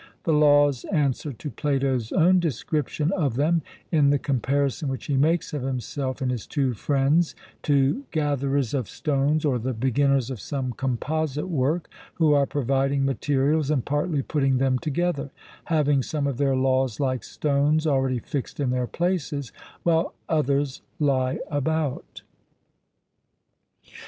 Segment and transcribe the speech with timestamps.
[0.23, 3.61] The Laws answer to Plato's own description of them,
[3.91, 8.89] in the comparison which he makes of himself and his two friends to gatherers of
[8.89, 14.57] stones or the beginners of some composite work, 'who are providing materials and partly putting
[14.57, 15.29] them together:
[15.65, 19.51] having some of their laws, like stones, already fixed in their places,
[19.83, 22.23] while others lie about.'